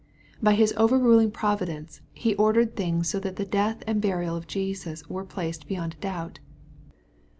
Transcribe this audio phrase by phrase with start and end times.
[0.41, 4.47] By His over ruling providence, He ordered things so that the death and burial of
[4.47, 6.39] Jesus were placed beyond a doubt.